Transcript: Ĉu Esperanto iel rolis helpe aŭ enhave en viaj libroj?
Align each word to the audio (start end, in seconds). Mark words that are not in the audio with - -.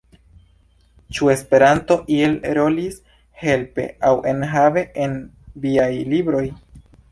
Ĉu 1.17 1.27
Esperanto 1.33 1.97
iel 2.15 2.33
rolis 2.59 2.97
helpe 3.43 3.87
aŭ 4.11 4.13
enhave 4.33 4.85
en 5.07 5.17
viaj 5.69 5.89
libroj? 6.17 6.45